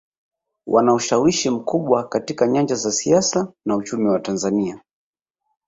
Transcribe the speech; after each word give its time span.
Wana 0.67 0.93
ushawishi 0.93 1.49
mkubwa 1.49 2.07
katika 2.07 2.47
nyanja 2.47 2.75
za 2.75 2.91
siasa 2.91 3.51
na 3.65 3.75
uchumi 3.75 4.07
wa 4.07 4.19
Tanzania 4.19 4.81